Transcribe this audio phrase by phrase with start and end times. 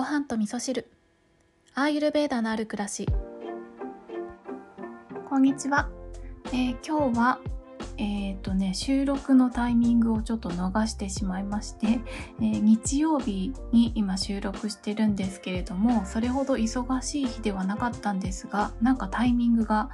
[0.00, 0.90] ご飯と味噌汁。
[1.74, 3.06] アーユルベーダのある暮らし。
[5.28, 5.90] こんにちは、
[6.46, 7.38] えー、今日は
[7.98, 12.00] えーとね、収録のタイミングをちょっと逃してしまいまして、
[12.40, 19.90] えー、日曜日に今収録してるんですけれどもそれほど忙しい日ではなかったんですがなんかタイミングが、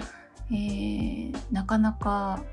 [0.52, 2.44] え、なかなか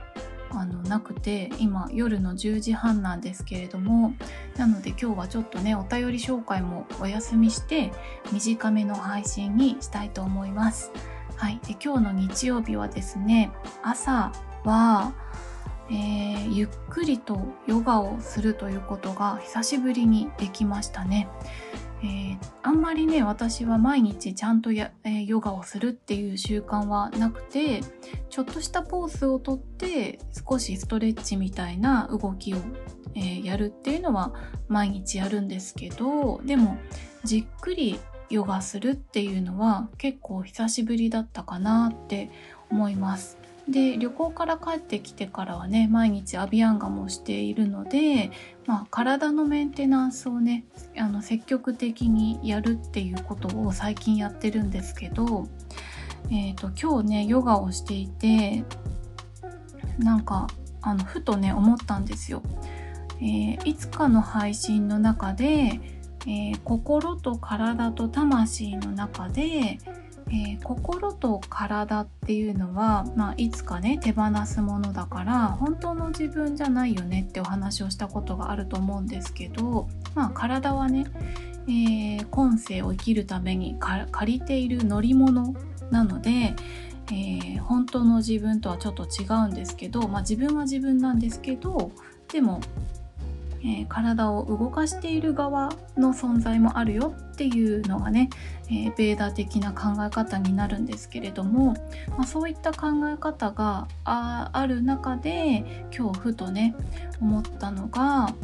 [0.55, 4.13] あのなくて今夜の10時半なんですけれども
[4.57, 7.91] なので今日はちょっとねお便り紹介もお休みして
[8.31, 10.91] 短めの配信にしたいと思います。
[11.35, 13.51] はい、で今日の日曜日はですね
[13.81, 14.31] 朝
[14.63, 15.13] は、
[15.89, 21.27] えー、ゆっくりとヨガをするということが久しぶりにできましたね。
[22.03, 22.07] え、
[22.83, 27.79] まりね私は毎日ちゃんとや、えー、ヨガをするっていう習慣はなくて
[28.29, 30.19] ちょっとしたポーズをとって
[30.49, 32.57] 少しストレッチみたいな動きを、
[33.15, 34.33] えー、やるっていうのは
[34.67, 36.77] 毎日やるんですけどでも
[37.23, 42.31] じっくりヨガするっていうのは結構久しぶりだったかなって
[42.69, 43.42] 思います。
[43.67, 48.31] で旅行から帰ってきてからはね毎日アビアンガもしているので、
[48.65, 50.65] まあ、体のメンテナンスをね
[50.97, 55.47] あの積極的にやるっていうことを最近やってるんですけど、
[56.29, 58.65] えーと、今日ねヨガをしていて
[59.97, 60.47] なんか
[60.81, 62.43] あのふとね思ったんですよ。
[63.21, 65.79] えー、いつかの配信の中で、
[66.25, 69.77] えー、心と体と魂の中で
[70.29, 81.05] えー、心と体っていうのは、まあ、いつかね手放すものだから本当の自分じゃないよねってお話をしたことがあると思うんですけど、まあ、体はね、
[81.67, 85.53] えー、今世を生きるために借りている乗り物
[85.91, 86.55] なので、
[87.11, 91.91] えー、本当の自分とはちょっと違うんですけど、まあ、自分は自分なんですけど
[92.31, 92.59] でも
[93.63, 98.29] えー、体を動かしている側の存在もあるよっていうのがね、
[98.67, 101.73] えー、ベーダ的な考え方になるんですけれども、
[102.09, 106.75] まあ、そういった考え方がある中で今日ふとね
[107.21, 108.35] 思ったのが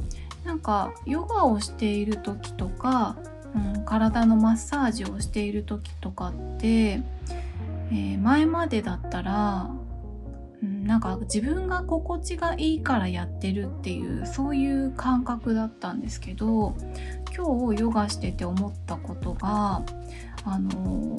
[0.45, 3.17] なんかヨガをしている時とか、
[3.53, 9.69] うん、体のマッサージをしている時とかって、えー、前までだったら
[10.89, 16.75] なんか自分が心地がいいからやってるっていうそういう感覚だったんですけど
[17.31, 19.83] 今日ヨガしてて思ったことが
[20.45, 21.15] あの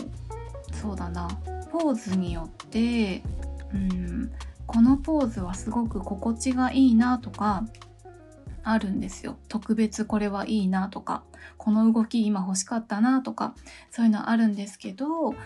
[0.73, 1.29] そうだな
[1.71, 3.23] ポーズによって、
[3.73, 4.33] うん、
[4.67, 7.65] このポーズはすごく心地がいいなとか
[8.65, 9.39] あるんですよ。
[9.47, 11.23] 特別これはいいなとか
[11.57, 13.55] この動き今欲しかったなとか
[13.93, 15.37] そういうのあるんですけど、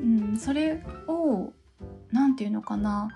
[0.00, 1.52] うん、それを
[2.10, 3.10] 何て言うのかな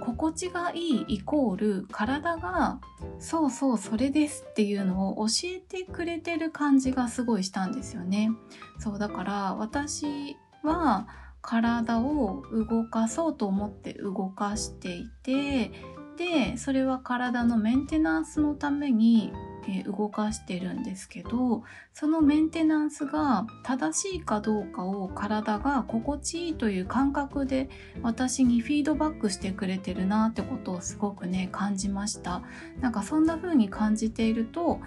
[0.00, 2.80] 心地がいいイコール体が
[3.18, 8.30] そうそうそれですっていうのを教えてくれてる感じがすごいしたんですよね。
[8.78, 11.06] そうだから私は
[11.42, 15.72] 体を動かそうと思って動かしていて
[16.16, 19.32] でそれは体のメンテナンスのために
[19.68, 21.62] え動かしてるんですけど
[21.92, 27.68] そのメンテナンスが正しいかどうかを体が心地いいという感覚で
[28.02, 32.42] 私にフィードバックしてくれてるなってことをすごくね感じました。
[32.80, 34.80] なんかそんな風に感じていると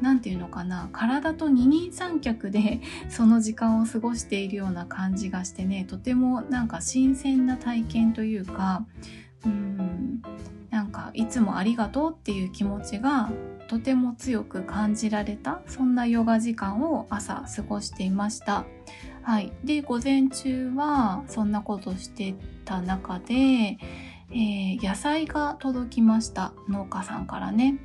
[0.00, 8.84] 何て言うのかな体と二人三脚で その時間を過ごしているような感じがしてねとてもなんか新鮮な体験というか
[9.44, 10.22] うん
[10.70, 13.30] なんかいつもありがとうっていう気持ちが
[13.68, 18.64] とても強く感じられたそんなヨガ時間を朝過ごしていました。
[19.22, 27.78] はい、で午前中はそんなことしてた中で、えー、野菜が届きました農家さんからね。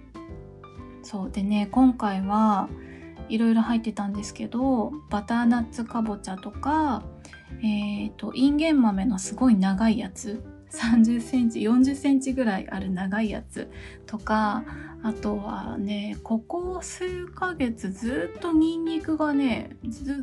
[1.04, 2.70] そうでね今回は
[3.28, 7.02] いろいろ入ってたんですけどバターナッツかぼちゃとか、
[7.64, 13.70] えーと、インゲン豆のすごい長いやつ30センチ40センチぐらいある長いやつ
[14.06, 14.64] とか
[15.04, 19.76] あとはねここ数ヶ月ずっとニンニクがね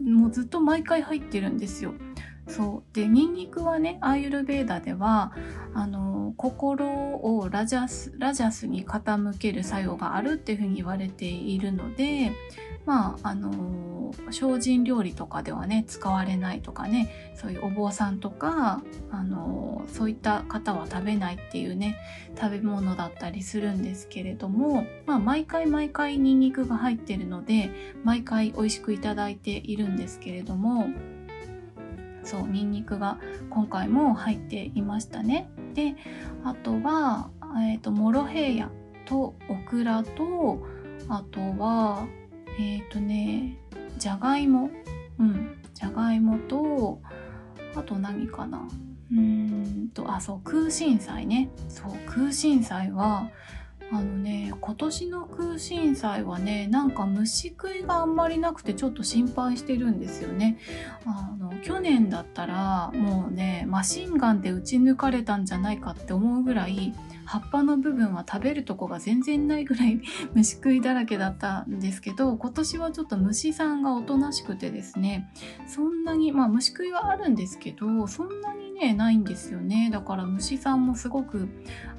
[0.04, 1.94] もうずっと毎回入ってるんですよ。
[2.48, 5.32] そうでニンニクはねアーユルベーダでは
[5.74, 12.32] あの心をラジャスラジャスに傾ける作用があるっていうふうに言われているので
[12.86, 21.98] まああの精進料理とかではね使われないとかねそういうお坊さんとかあのそういった方は食べないっていうね
[22.40, 27.70] 食べ物だったりするんですけれども、まあ、毎回毎回ニンニクが入ってるので
[28.04, 30.88] 毎回美味しくいただいているんですけれども
[32.24, 35.48] そうニンニクが今回も入っていましたね。
[35.74, 35.94] で
[36.44, 38.70] あとは、えーと、モロヘイヤ
[39.04, 40.66] とオクラと
[41.08, 42.06] あとは
[42.58, 43.58] えっ、ー、とね
[43.96, 44.70] じゃがいも
[45.18, 47.00] うんじゃがいもと
[47.74, 48.68] あと何かな。
[49.10, 51.50] うーんとあそう空心菜ね。
[51.68, 53.30] そう空心菜は
[53.90, 60.58] あのね今年の空心菜はねなんか虫食いがあんまりなくてちょっと心配してるんですよね。
[61.06, 66.94] あの去年だったらもうねマシンガンで撃ち抜かれたんじゃないかって思うぐらい
[67.28, 70.00] 葉っぱの部分は食べるとこが全然ないぐらい
[70.32, 75.30] 虫食いだらけだったんですけど今年はちょっと虫さんがおとなしくてですね
[75.66, 79.90] そんなにまあ虫食いはあるんですけどそんなにねないんですよね。
[79.92, 81.48] だから虫さんもすごく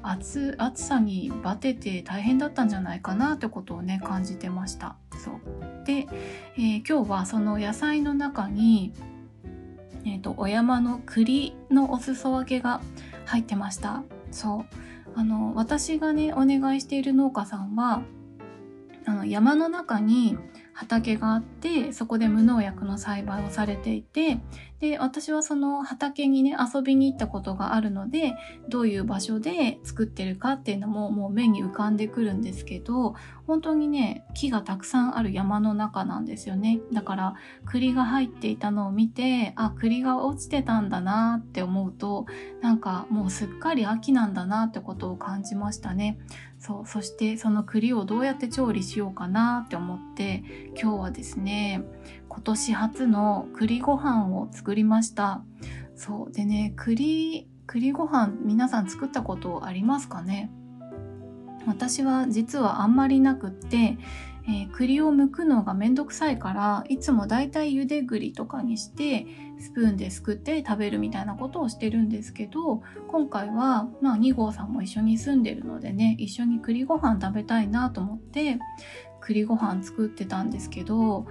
[0.02, 4.96] 暑暑さにバテて大変だったんじゃないかなってことをね感じてました。
[5.16, 5.34] そう。
[5.86, 6.08] で、
[6.56, 8.92] えー、今日はその野菜の中に
[10.02, 12.80] えーと、とお山の栗のお裾分けが
[13.26, 14.02] 入ってました。
[14.30, 14.89] そう。
[15.14, 18.02] あの私がねお願いしている農家さんは
[19.06, 20.36] あの山の中に
[20.72, 24.38] 畑があってそこで無農薬の栽培をされていて
[24.80, 28.34] で私はその畑にね遊びに行ったことがあるので
[28.68, 33.14] どういう場所で作ってるかっていうのももう目に浮かんでくるんですけど
[33.46, 36.80] 本当にね木がたくさんある山の中なんですよね。
[36.92, 37.34] だから
[37.66, 42.26] 栗が入っていたのを見てあ栗が落ちてたんだなって思うと
[42.62, 46.18] なんかもうすっかり秋なんだなってことを感じましたね。
[46.58, 50.44] そうそしてその栗をどうやって調理しようかなって思って
[50.80, 51.82] 今日はですね
[52.30, 55.42] 今年初の栗ご飯を作りました。
[55.96, 60.50] そうでね栗栗ご飯皆さん作ったことありますかね？
[61.66, 63.98] 私は実はあんまりなくって、
[64.48, 69.26] えー、栗を剥くのがめんどくさいからいつもだいたい茹で栗とかにして
[69.58, 78.58] スプーンですくって食べるみたいなことをしてるんですけど今回は、まあ、2号さんも一緒に住んでるのでね一緒に栗ご飯食べたいなと思って
[79.20, 81.26] 栗ご飯作ってたんですけど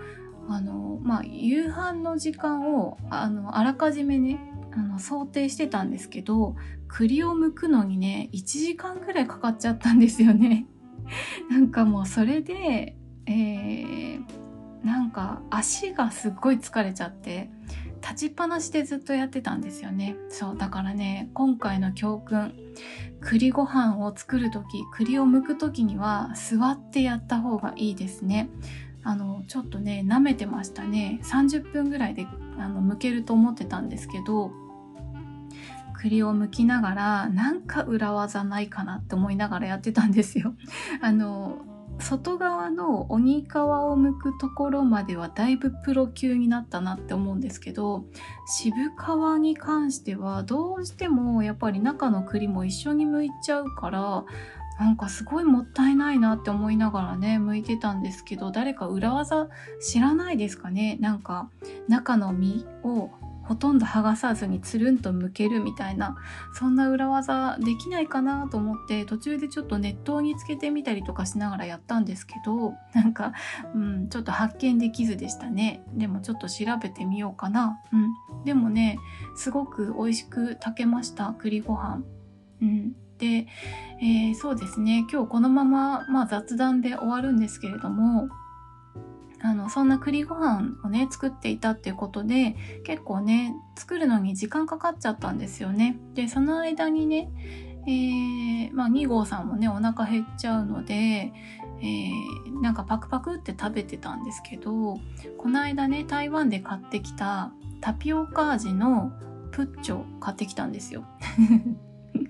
[0.49, 4.39] あのまあ夕飯の時間をあのあらかじめね
[4.71, 6.55] あの想定してたんですけど
[6.87, 10.65] 栗を剥くのにね1時間ぐらいかかっちゃったんですよね。
[11.49, 14.25] なんかもうそれで、えー、
[14.83, 17.49] なんか足がすっごい疲れちゃって
[18.01, 20.15] 立ちっぱなしでずっとやってたんですよね。
[20.29, 22.53] そうだからね今回の教訓
[23.21, 28.49] 栗ご飯を作る時栗を剥く時には座ってやった方がいいですね。
[29.03, 34.51] あのちょっとね舐めてましたね30分ぐらいであの剥けると思ってたんですけど
[35.99, 40.55] 栗を剥きながらなんか裏技ないかなって思いながらやってたんですよ。
[41.01, 41.57] あの
[41.99, 48.05] 外側の鬼皮を剥くところまではだいぶプロ級になったなって思うんですけど
[48.47, 54.23] 渋皮に関してはどうしてもやっぱり中の栗も一緒に剥いちゃうから
[54.79, 59.49] なんかすごいもったいないなって思いながらね向いてたんですけど誰か裏技
[59.81, 60.97] 知らないですかね？
[61.01, 61.49] なんか
[61.87, 63.11] 中の実を
[63.43, 66.15] ほとんど剥がさずにつるんと剥けるみたいな
[66.53, 73.33] そんな裏技できないかなと思って途中でちょっと熱湯につけてみたりとかしながらやったんですけどなんか、
[73.73, 75.83] うん、ちょっと発見できずでしたね。
[75.93, 77.79] でもちょっと調べてみようかな。
[77.91, 78.43] うん。
[78.45, 78.99] でもね
[79.35, 82.03] すごく美味しく炊けました栗ご飯。
[82.61, 82.93] うん、
[83.25, 88.29] えー、そうですね今日このまま、まあ、雑談で終わるんですけれども
[89.41, 95.97] あのそんな栗ご飯をね作っていたっていうことで結構ね作るのに時間かかっちゃったんですよね。
[96.13, 97.29] でその間にね、
[97.87, 104.99] えー、まあ、2号さんもねお腹減っちゃうので、えー、なんかパクパクって食べてたんですけど
[105.37, 109.13] この間ね台湾で買ってきたタピオカ味の
[109.51, 111.05] プッチョ買ってきたんですよ。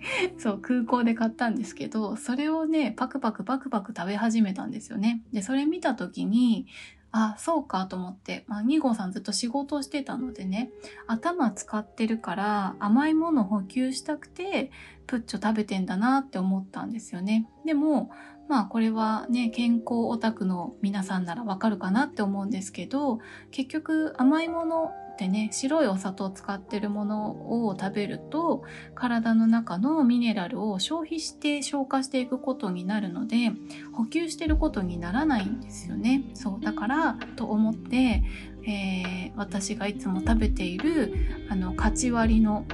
[0.38, 5.22] そう空港で買ったんですけどそれをねパクパクパクパク食べ始めたんですよね。
[5.32, 6.68] でそれ見た時に
[7.12, 10.70] あそうかと思って、まあ、2号さんずっと仕事をしてたのでね
[11.08, 14.72] 頭使ってるから甘いもの補給したくて
[15.08, 17.48] プッチョ食べてんだなって思ったんですよね。
[17.65, 18.12] でも
[18.48, 23.20] まあこれはね健康オタクの皆さんならわかるかなって思うんですけど
[23.51, 28.63] 結局甘いものってね白いお砂糖を使ってるものを食べると
[28.95, 33.51] 体の中のミネラルを消費して消化していくことになるので
[33.91, 36.23] 補給してることにならないんですよね。
[36.35, 38.23] そうだからと思って、
[38.63, 41.13] えー、私がいつも食べている
[41.49, 42.65] あのカチ割りの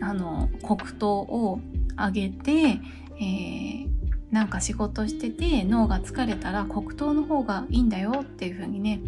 [0.00, 1.60] あの黒糖を
[1.96, 3.88] あげて、えー、
[4.30, 9.00] なんか仕事してて脳が疲れたら黒糖の方がいいんだよっていう風にね、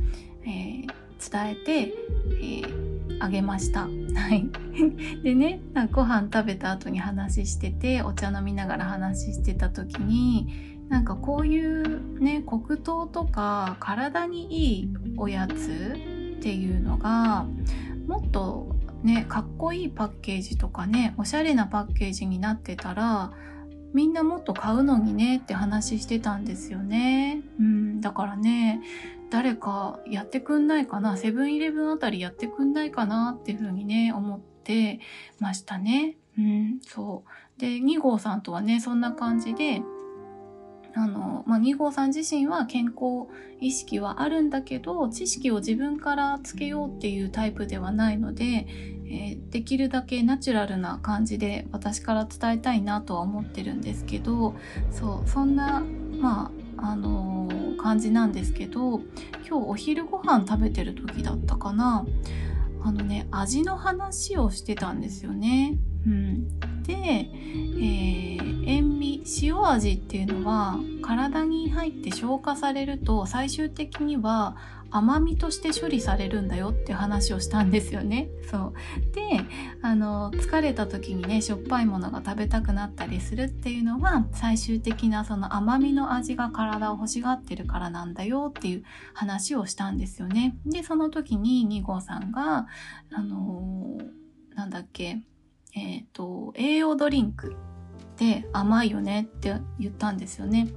[0.44, 3.83] えー伝えて、えー、あげました。
[3.83, 3.88] は
[4.35, 4.49] い。
[5.23, 15.97] でねなんか、ご飯食べた後に話してて、お茶飲みながら話してた時に、なんかこういうね黒糖とか体にいいおやつ
[16.38, 17.47] っていうのが
[18.07, 23.33] もっとねかっこいいパッケージとかねおしゃれなパッケージになってたら
[23.95, 27.43] みんなもっと買うのにねって話してたんですよね。
[27.59, 28.83] うん、だからね
[29.33, 31.17] 誰かやってくんないかな？
[31.17, 35.01] セブンイレブンあたりやってくんないかなっていうふうにね思って
[35.41, 36.17] ましたね。
[36.39, 37.25] うん、そ
[37.57, 39.81] うで2号さんとはねそんな感じで
[40.95, 43.27] あの、まあ、2号さん自身は健康
[43.59, 48.67] 意識はあるんだけど知識を自分からつけようっていうタイプではないので、
[49.07, 54.55] えー、できるだけナチュラルな感じで私から伝えたいなとは思ってるんですけど
[54.91, 55.83] そうそんな
[56.19, 59.01] まああのー、感じなんですけど
[59.49, 62.05] 今日お昼ご飯食べてる時だったかな
[62.83, 65.79] あのね味の話をしてたんですよね。
[66.05, 74.57] うん、で、えー、塩味塩味っていうのは体に入って消化されると最終的には
[74.92, 78.28] 甘みとして処理されるんだよって話をしたんですよね。
[78.50, 79.22] そうで
[79.80, 88.84] あの疲れた時にねしょっぱいものが食べたくなったりするっていうのは最終的なその甘みの味が体を欲しがってるからなんだよっていう
[89.14, 90.56] 話をしたんですよね。
[90.66, 92.66] でその時に2号さんが
[93.12, 95.22] あのー、なんだっけ
[95.75, 97.56] えっ、ー、と栄養ドリンク
[98.12, 100.68] って甘いよねって言ったんですよね。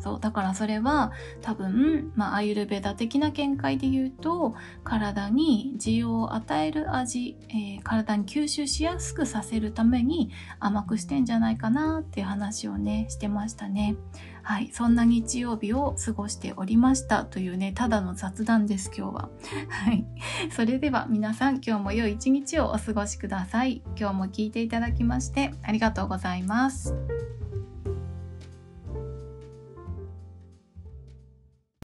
[0.00, 1.12] そうだからそれは
[1.42, 13.96] 多分、まあ、アユルベダ的な見解で言うと体に需要を与える味、えー、体に吸収しやすくさせるために甘くしてんじゃないかなっていう話をねしてましたね。
[14.42, 19.30] はい、そんな日曜日を過ごしておりましたというねただの雑談です今日は。
[19.70, 20.04] はい、
[20.50, 23.82] それでは皆さん今日も良い一日をお過ごしください。
[23.98, 26.94] 今日も聞いていただきましてありがとうございます。